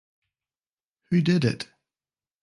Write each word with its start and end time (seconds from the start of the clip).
Who 1.11 1.21
Did 1.21 1.45
It? 1.45 1.67